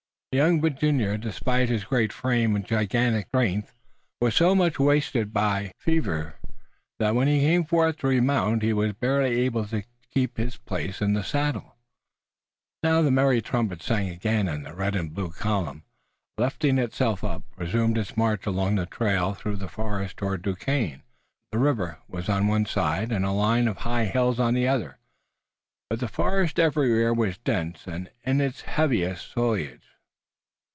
The 0.33 0.37
young 0.37 0.61
Virginian, 0.61 1.19
despite 1.19 1.67
his 1.67 1.83
great 1.83 2.13
frame 2.13 2.55
and 2.55 2.65
gigantic 2.65 3.27
strength, 3.27 3.73
was 4.21 4.33
so 4.33 4.55
much 4.55 4.79
wasted 4.79 5.33
by 5.33 5.73
fever 5.77 6.35
that, 6.99 7.15
when 7.15 7.27
he 7.27 7.41
came 7.41 7.65
forth 7.65 7.97
to 7.97 8.07
remount, 8.07 8.63
he 8.63 8.71
was 8.71 8.93
barely 8.93 9.41
able 9.41 9.67
to 9.67 9.83
keep 10.09 10.37
his 10.37 10.55
place 10.55 11.01
in 11.01 11.13
his 11.15 11.27
saddle. 11.27 11.75
Now 12.81 13.01
the 13.01 13.11
merry 13.11 13.41
trumpets 13.41 13.85
sang 13.85 14.07
again 14.07 14.47
and 14.47 14.65
the 14.65 14.73
red 14.73 14.95
and 14.95 15.13
blue 15.13 15.31
column, 15.31 15.83
lifting 16.37 16.77
itself 16.77 17.25
up, 17.25 17.43
resumed 17.57 17.97
its 17.97 18.15
march 18.15 18.45
along 18.45 18.75
the 18.75 18.85
trail 18.85 19.33
through 19.33 19.57
the 19.57 19.67
forest 19.67 20.15
toward 20.15 20.43
Duquesne. 20.43 21.03
The 21.51 21.59
river 21.59 21.97
was 22.07 22.29
on 22.29 22.47
one 22.47 22.67
side 22.67 23.11
and 23.11 23.25
a 23.25 23.31
line 23.31 23.67
of 23.67 23.79
high 23.79 24.05
hills 24.05 24.39
on 24.39 24.53
the 24.53 24.65
other, 24.69 24.97
but 25.89 25.99
the 25.99 26.07
forest 26.07 26.57
everywhere 26.57 27.13
was 27.13 27.37
dense 27.37 27.85
and 27.85 28.09
in 28.23 28.39
its 28.39 28.61
heaviest 28.61 29.33
foliage. 29.33 29.83